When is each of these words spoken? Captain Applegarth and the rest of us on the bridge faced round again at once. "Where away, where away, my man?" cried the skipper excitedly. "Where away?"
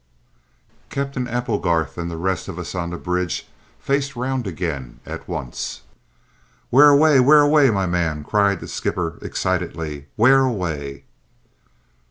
Captain 0.89 1.27
Applegarth 1.27 1.95
and 1.95 2.09
the 2.09 2.17
rest 2.17 2.47
of 2.47 2.57
us 2.57 2.73
on 2.73 2.89
the 2.89 2.97
bridge 2.97 3.47
faced 3.79 4.15
round 4.15 4.47
again 4.47 4.99
at 5.05 5.27
once. 5.27 5.83
"Where 6.71 6.89
away, 6.89 7.19
where 7.19 7.41
away, 7.41 7.69
my 7.69 7.85
man?" 7.85 8.23
cried 8.23 8.61
the 8.61 8.67
skipper 8.67 9.19
excitedly. 9.21 10.07
"Where 10.15 10.39
away?" 10.39 11.03